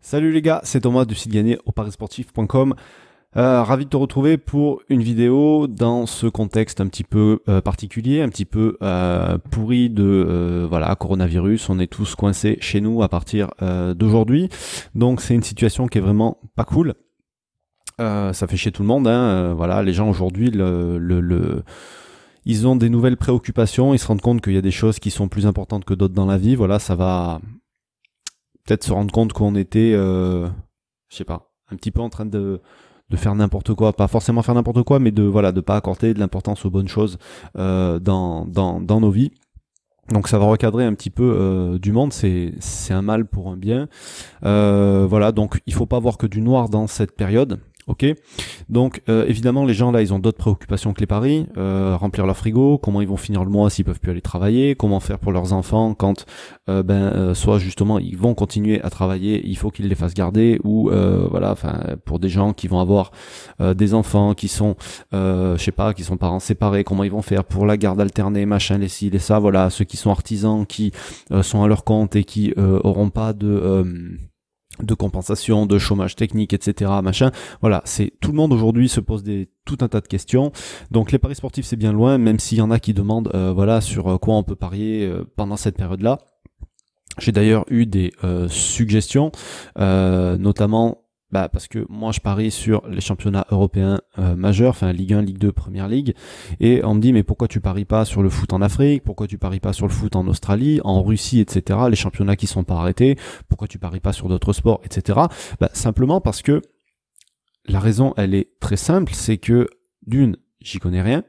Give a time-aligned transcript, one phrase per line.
[0.00, 2.74] Salut les gars, c'est Thomas du site gagné au parisportif.com.
[3.36, 7.60] Euh, ravi de te retrouver pour une vidéo dans ce contexte un petit peu euh,
[7.60, 11.68] particulier, un petit peu euh, pourri de voilà coronavirus.
[11.68, 13.50] On est tous coincés chez nous à partir
[13.94, 14.48] d'aujourd'hui,
[14.94, 16.94] donc c'est une situation qui est vraiment pas cool.
[17.98, 19.06] ça fait chier tout le monde.
[19.06, 19.54] Hein.
[19.54, 20.50] voilà, les gens aujourd'hui
[22.46, 25.10] ils ont des nouvelles préoccupations, ils se rendent compte qu'il y a des choses qui
[25.10, 26.54] sont plus importantes que d'autres dans la vie.
[26.54, 27.40] Voilà, ça va
[28.66, 30.48] peut-être se rendre compte qu'on était, euh,
[31.08, 32.60] je sais pas, un petit peu en train de
[33.08, 36.12] de faire n'importe quoi, pas forcément faire n'importe quoi, mais de voilà, de pas accorder
[36.12, 37.18] de l'importance aux bonnes choses
[37.56, 39.30] euh, dans, dans nos vies.
[40.12, 43.48] Donc ça va recadrer un petit peu euh, du monde, c'est c'est un mal pour
[43.48, 43.88] un bien.
[44.44, 47.60] Euh, voilà, donc il faut pas voir que du noir dans cette période.
[47.88, 48.04] Ok,
[48.68, 52.26] donc euh, évidemment les gens là ils ont d'autres préoccupations que les paris, euh, remplir
[52.26, 55.20] leur frigo, comment ils vont finir le mois s'ils peuvent plus aller travailler, comment faire
[55.20, 56.26] pour leurs enfants quand
[56.68, 60.58] euh, ben soit justement ils vont continuer à travailler, il faut qu'ils les fassent garder
[60.64, 60.90] ou
[61.30, 63.12] voilà enfin pour des gens qui vont avoir
[63.60, 64.74] des enfants qui sont
[65.12, 68.46] je sais pas qui sont parents séparés, comment ils vont faire pour la garde alternée
[68.46, 70.90] machin les ci les ça voilà ceux qui sont artisans qui
[71.42, 73.84] sont à leur compte et qui auront pas de
[74.82, 76.90] de compensation, de chômage technique, etc.
[77.02, 77.30] Machin.
[77.60, 79.24] Voilà, c'est tout le monde aujourd'hui se pose
[79.64, 80.52] tout un tas de questions.
[80.90, 83.52] Donc les paris sportifs c'est bien loin, même s'il y en a qui demandent euh,
[83.52, 86.18] voilà sur euh, quoi on peut parier euh, pendant cette période-là.
[87.18, 88.12] J'ai d'ailleurs eu des
[88.50, 89.32] suggestions,
[89.78, 95.12] notamment bah parce que moi je parie sur les championnats européens euh, majeurs, enfin Ligue
[95.12, 96.14] 1, Ligue 2, Première Ligue,
[96.60, 99.26] et on me dit mais pourquoi tu paries pas sur le foot en Afrique, pourquoi
[99.26, 101.80] tu paries pas sur le foot en Australie, en Russie, etc.
[101.90, 103.16] Les championnats qui sont pas arrêtés,
[103.48, 105.20] pourquoi tu paries pas sur d'autres sports, etc.
[105.60, 106.62] Bah, simplement parce que
[107.66, 109.68] la raison elle est très simple, c'est que
[110.06, 111.24] d'une j'y connais rien,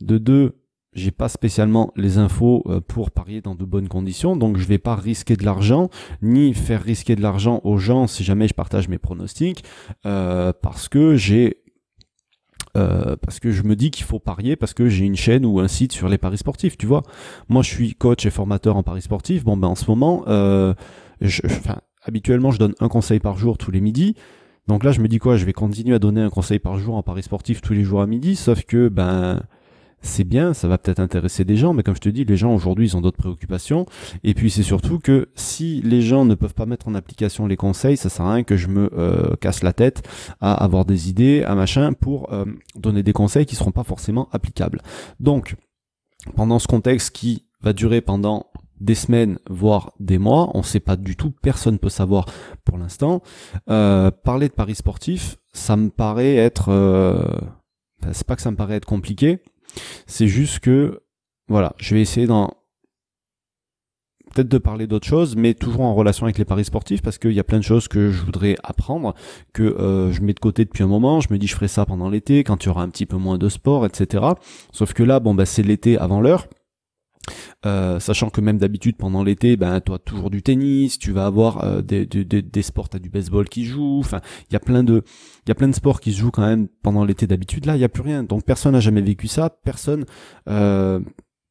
[0.00, 0.65] de deux
[0.96, 4.78] j'ai pas spécialement les infos euh, pour parier dans de bonnes conditions, donc je vais
[4.78, 5.90] pas risquer de l'argent,
[6.22, 9.62] ni faire risquer de l'argent aux gens si jamais je partage mes pronostics,
[10.06, 11.58] euh, parce que j'ai
[12.76, 15.60] euh, parce que je me dis qu'il faut parier parce que j'ai une chaîne ou
[15.60, 17.02] un site sur les paris sportifs, tu vois.
[17.48, 19.44] Moi, je suis coach et formateur en paris sportifs.
[19.44, 23.70] Bon, ben en ce moment, je, enfin, habituellement, je donne un conseil par jour tous
[23.70, 24.14] les midis.
[24.68, 25.38] Donc là, je me dis quoi?
[25.38, 28.02] Je vais continuer à donner un conseil par jour en paris sportif tous les jours
[28.02, 29.42] à midi, sauf que ben
[30.02, 32.54] c'est bien, ça va peut-être intéresser des gens, mais comme je te dis, les gens
[32.54, 33.86] aujourd'hui, ils ont d'autres préoccupations.
[34.24, 37.56] Et puis c'est surtout que si les gens ne peuvent pas mettre en application les
[37.56, 40.06] conseils, ça sert à rien que je me euh, casse la tête
[40.40, 42.44] à avoir des idées, à machin, pour euh,
[42.76, 44.80] donner des conseils qui seront pas forcément applicables.
[45.20, 45.56] Donc,
[46.34, 48.46] pendant ce contexte qui va durer pendant
[48.80, 52.26] des semaines, voire des mois, on ne sait pas du tout, personne peut savoir
[52.64, 53.22] pour l'instant.
[53.70, 56.70] Euh, parler de paris sportifs, ça me paraît être,
[58.12, 59.40] c'est pas que ça me paraît être compliqué,
[60.06, 61.02] c'est juste que,
[61.48, 62.50] voilà, je vais essayer dans
[64.36, 67.32] peut-être de parler d'autres choses, mais toujours en relation avec les paris sportifs, parce qu'il
[67.32, 69.14] y a plein de choses que je voudrais apprendre,
[69.54, 71.20] que euh, je mets de côté depuis un moment.
[71.20, 73.16] Je me dis je ferai ça pendant l'été, quand il y aura un petit peu
[73.16, 74.24] moins de sport, etc.
[74.72, 76.46] Sauf que là, bon bah c'est l'été avant l'heure.
[77.64, 81.64] Euh, sachant que même d'habitude pendant l'été, ben toi toujours du tennis, tu vas avoir
[81.64, 84.20] euh, des, sports, t'as du baseball qui joue, enfin
[84.50, 85.02] il y a plein de
[85.46, 87.66] il y a plein de sports qui se jouent quand même pendant l'été d'habitude.
[87.66, 90.04] Là il y a plus rien, donc personne n'a jamais vécu ça, personne
[90.48, 91.00] euh,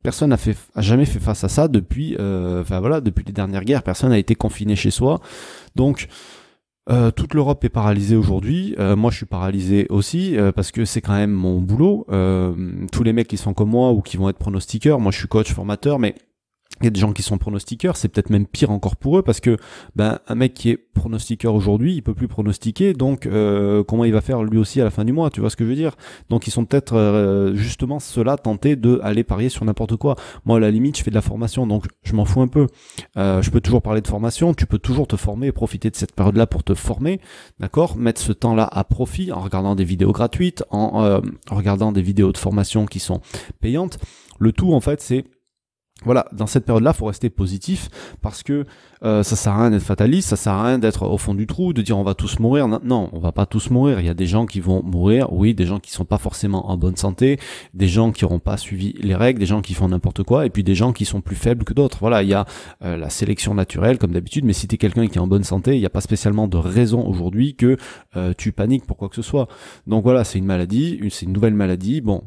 [0.03, 3.65] personne n'a fait a jamais fait face à ça depuis enfin voilà depuis les dernières
[3.65, 5.19] guerres, personne n'a été confiné chez soi,
[5.75, 6.07] donc
[6.87, 8.75] euh, toute l'Europe est paralysée aujourd'hui.
[8.77, 12.05] Euh, moi, je suis paralysé aussi euh, parce que c'est quand même mon boulot.
[12.91, 15.27] tous les mecs qui sont comme moi ou qui vont être pronostiqueurs, moi, je suis
[15.27, 16.15] coach, formateur, mais
[16.81, 19.21] il y a des gens qui sont pronostiqueurs, c'est peut-être même pire encore pour eux
[19.21, 19.57] parce que
[19.95, 24.11] ben un mec qui est pronostiqueur aujourd'hui, il peut plus pronostiquer, donc euh, comment il
[24.11, 25.75] va faire lui aussi à la fin du mois, tu vois ce que je veux
[25.75, 25.95] dire?
[26.29, 30.15] Donc ils sont peut-être euh, justement ceux-là tentés de aller parier sur n'importe quoi.
[30.43, 32.67] Moi à la limite, je fais de la formation, donc je m'en fous un peu.
[33.17, 35.95] Euh, je peux toujours parler de formation, tu peux toujours te former et profiter de
[35.95, 37.21] cette période-là pour te former,
[37.59, 37.95] d'accord?
[37.95, 42.37] Mettre ce temps-là à profit en regardant des vidéos gratuites, en regardant des vidéos de
[42.37, 43.21] formation qui sont
[43.61, 43.97] payantes.
[44.39, 45.23] Le tout en fait, c'est
[46.03, 47.89] voilà, dans cette période-là, faut rester positif
[48.21, 48.65] parce que
[49.03, 51.47] euh, ça sert à rien d'être fataliste, ça sert à rien d'être au fond du
[51.47, 52.67] trou, de dire on va tous mourir.
[52.67, 54.01] Non, on va pas tous mourir.
[54.01, 56.69] Il y a des gens qui vont mourir, oui, des gens qui sont pas forcément
[56.69, 57.39] en bonne santé,
[57.73, 60.49] des gens qui n'auront pas suivi les règles, des gens qui font n'importe quoi, et
[60.49, 61.97] puis des gens qui sont plus faibles que d'autres.
[62.01, 62.45] Voilà, il y a
[62.83, 65.75] euh, la sélection naturelle comme d'habitude, mais si t'es quelqu'un qui est en bonne santé,
[65.75, 67.77] il n'y a pas spécialement de raison aujourd'hui que
[68.17, 69.47] euh, tu paniques pour quoi que ce soit.
[69.87, 72.01] Donc voilà, c'est une maladie, c'est une nouvelle maladie.
[72.01, 72.23] Bon,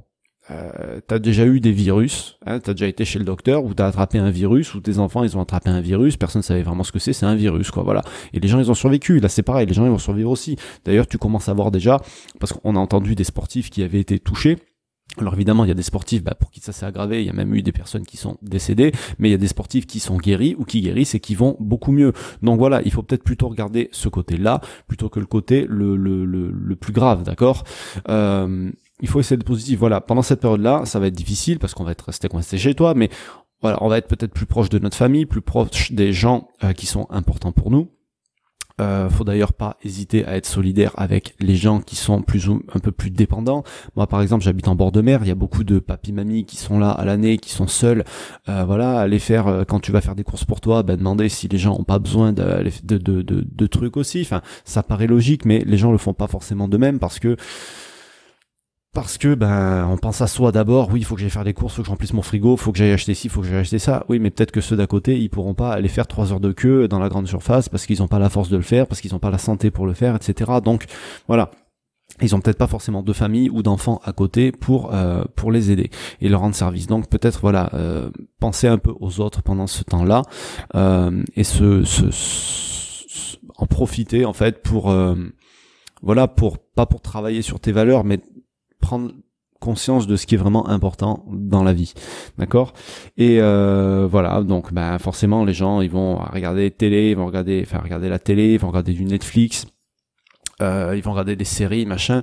[0.50, 3.86] euh, t'as déjà eu des virus, hein, t'as déjà été chez le docteur ou t'as
[3.86, 6.92] attrapé un virus ou tes enfants ils ont attrapé un virus, personne savait vraiment ce
[6.92, 8.02] que c'est, c'est un virus quoi, voilà.
[8.32, 10.56] Et les gens ils ont survécu, là c'est pareil, les gens ils vont survivre aussi.
[10.84, 12.00] D'ailleurs tu commences à voir déjà,
[12.40, 14.56] parce qu'on a entendu des sportifs qui avaient été touchés,
[15.16, 17.30] Alors évidemment, il y a des sportifs bah, pour qui ça s'est aggravé, il y
[17.30, 20.00] a même eu des personnes qui sont décédées, mais il y a des sportifs qui
[20.00, 22.12] sont guéris ou qui guérissent et qui vont beaucoup mieux.
[22.42, 26.24] Donc voilà, il faut peut-être plutôt regarder ce côté-là plutôt que le côté le, le,
[26.24, 27.64] le, plus grave, d'accord?
[28.08, 29.78] Euh, Il faut essayer d'être positif.
[29.78, 32.74] Voilà, pendant cette période-là, ça va être difficile parce qu'on va être resté coincé chez
[32.74, 33.10] toi, mais
[33.60, 36.72] voilà, on va être peut-être plus proche de notre famille, plus proche des gens euh,
[36.72, 37.88] qui sont importants pour nous.
[38.80, 42.62] Euh, faut d'ailleurs pas hésiter à être solidaire avec les gens qui sont plus ou
[42.72, 43.64] un peu plus dépendants.
[43.96, 45.20] Moi, par exemple, j'habite en bord de mer.
[45.22, 48.04] Il y a beaucoup de papy mamies qui sont là à l'année, qui sont seuls.
[48.48, 51.28] Euh, voilà, aller faire euh, quand tu vas faire des courses pour toi, ben, demander
[51.28, 54.20] si les gens ont pas besoin de, de, de, de trucs aussi.
[54.22, 57.36] Enfin, ça paraît logique, mais les gens le font pas forcément de même parce que
[58.94, 61.54] parce que ben on pense à soi d'abord, oui, il faut que j'aille faire des
[61.54, 63.58] courses, faut que je remplisse mon frigo, faut que j'aille acheter ci, faut que j'aille
[63.58, 64.04] acheter ça.
[64.08, 66.52] Oui, mais peut-être que ceux d'à côté, ils pourront pas aller faire trois heures de
[66.52, 69.00] queue dans la grande surface parce qu'ils ont pas la force de le faire, parce
[69.00, 70.50] qu'ils ont pas la santé pour le faire, etc.
[70.64, 70.86] Donc
[71.28, 71.50] voilà.
[72.22, 75.70] Ils ont peut-être pas forcément de famille ou d'enfants à côté pour euh, pour les
[75.70, 76.86] aider et leur rendre service.
[76.86, 78.10] Donc peut-être voilà, euh,
[78.40, 80.22] penser un peu aux autres pendant ce temps-là
[80.74, 81.84] euh, et se,
[83.56, 84.92] en profiter en fait pour
[86.02, 88.20] voilà pour pas pour travailler sur tes valeurs mais
[88.80, 89.12] prendre
[89.60, 91.92] conscience de ce qui est vraiment important dans la vie,
[92.38, 92.72] d'accord?
[93.16, 97.64] Et euh, voilà, donc bah forcément les gens ils vont regarder télé, ils vont regarder,
[97.66, 99.66] enfin regarder la télé, ils vont regarder du Netflix,
[100.60, 102.22] euh, ils vont regarder des séries, machin.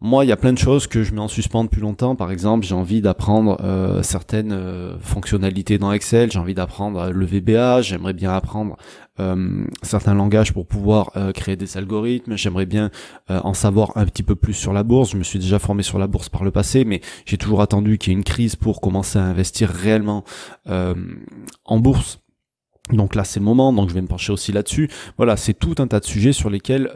[0.00, 2.14] Moi, il y a plein de choses que je mets en suspens depuis longtemps.
[2.14, 6.30] Par exemple, j'ai envie d'apprendre euh, certaines euh, fonctionnalités dans Excel.
[6.30, 7.82] J'ai envie d'apprendre le VBA.
[7.82, 8.76] J'aimerais bien apprendre
[9.18, 12.36] euh, certains langages pour pouvoir créer des algorithmes.
[12.36, 12.92] J'aimerais bien
[13.28, 15.10] en savoir un petit peu plus sur la bourse.
[15.10, 17.98] Je me suis déjà formé sur la bourse par le passé, mais j'ai toujours attendu
[17.98, 20.22] qu'il y ait une crise pour commencer à investir réellement
[20.66, 22.20] en bourse.
[22.92, 23.72] Donc là, c'est le moment.
[23.72, 24.88] Donc je vais me pencher aussi là-dessus.
[25.16, 26.88] Voilà, c'est tout un tas de sujets sur lesquels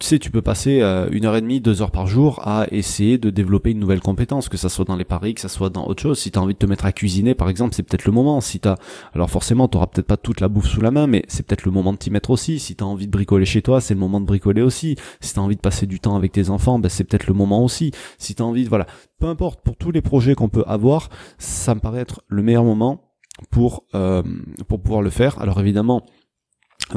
[0.00, 2.66] tu sais, tu peux passer euh, une heure et demie, deux heures par jour à
[2.70, 5.68] essayer de développer une nouvelle compétence, que ça soit dans les paris, que ça soit
[5.68, 6.18] dans autre chose.
[6.18, 8.40] Si tu as envie de te mettre à cuisiner, par exemple, c'est peut-être le moment.
[8.40, 8.76] Si t'as,
[9.14, 11.70] alors forcément, t'auras peut-être pas toute la bouffe sous la main, mais c'est peut-être le
[11.70, 12.58] moment de t'y mettre aussi.
[12.58, 14.96] Si tu as envie de bricoler chez toi, c'est le moment de bricoler aussi.
[15.20, 17.34] Si tu as envie de passer du temps avec tes enfants, ben c'est peut-être le
[17.34, 17.92] moment aussi.
[18.16, 18.86] Si tu as envie de, voilà,
[19.18, 22.64] peu importe, pour tous les projets qu'on peut avoir, ça me paraît être le meilleur
[22.64, 23.02] moment
[23.50, 24.22] pour euh,
[24.66, 25.40] pour pouvoir le faire.
[25.40, 26.04] Alors évidemment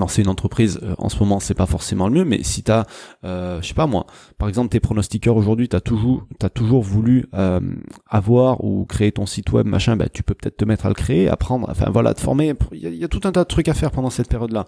[0.08, 2.86] c'est une entreprise euh, en ce moment c'est pas forcément le mieux mais si t'as
[3.24, 4.06] euh, je sais pas moi
[4.38, 7.60] par exemple tes pronostiqueurs aujourd'hui t'as toujours t'as toujours voulu euh,
[8.08, 10.96] avoir ou créer ton site web machin bah tu peux peut-être te mettre à le
[10.96, 12.54] créer apprendre enfin voilà te former.
[12.72, 14.66] Il y, a, tout un tas de trucs à faire pendant cette période là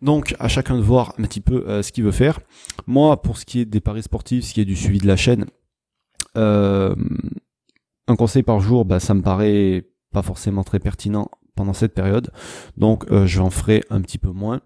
[0.00, 2.40] donc à chacun de voir un petit peu euh, ce qu'il veut faire.
[2.86, 5.16] Moi pour ce qui est des paris sportifs ce qui est du suivi de la
[5.16, 5.46] chaîne
[6.34, 12.30] un conseil par jour bah ça me paraît pas forcément très pertinent pendant cette période.
[12.76, 14.60] Donc euh, je en ferai un petit peu moins.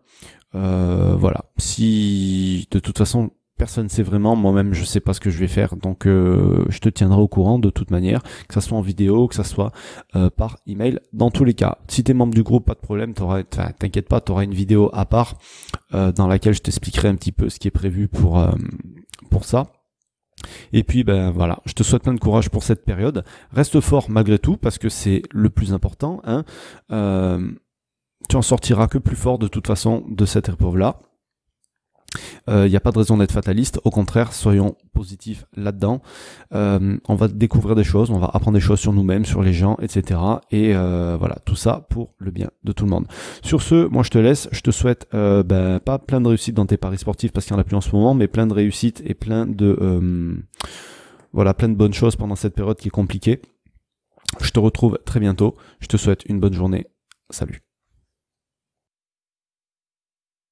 [0.54, 1.44] Euh, voilà.
[1.58, 5.38] Si de toute façon personne ne sait vraiment, moi-même je sais pas ce que je
[5.38, 8.76] vais faire, donc euh, je te tiendrai au courant de toute manière, que ça soit
[8.76, 9.72] en vidéo, que ça soit
[10.36, 11.00] par email.
[11.14, 14.44] Dans tous les cas, si t'es membre du groupe, pas de problème, t'inquiète pas, t'auras
[14.44, 15.38] une vidéo à part
[15.90, 18.46] dans laquelle je t'expliquerai un petit peu ce qui est prévu pour
[19.30, 19.68] pour ça.
[20.72, 23.24] Et puis ben voilà, je te souhaite plein de courage pour cette période.
[23.52, 26.20] Reste fort malgré tout parce que c'est le plus important.
[26.24, 26.44] Hein.
[26.92, 27.50] Euh,
[28.28, 30.98] tu en sortiras que plus fort de toute façon de cette épreuve là.
[32.48, 36.00] Il euh, n'y a pas de raison d'être fataliste, au contraire, soyons positifs là-dedans.
[36.54, 39.52] Euh, on va découvrir des choses, on va apprendre des choses sur nous-mêmes, sur les
[39.52, 40.20] gens, etc.
[40.50, 43.06] Et euh, voilà, tout ça pour le bien de tout le monde.
[43.42, 46.66] Sur ce, moi je te laisse, je te souhaite ben, pas plein de réussite dans
[46.66, 48.52] tes paris sportifs parce qu'il n'y en a plus en ce moment, mais plein de
[48.52, 50.44] réussite et plein de
[51.32, 53.42] voilà, plein de bonnes choses pendant cette période qui est compliquée.
[54.40, 55.56] Je te retrouve très bientôt.
[55.80, 56.86] Je te souhaite une bonne journée.
[57.30, 57.65] Salut.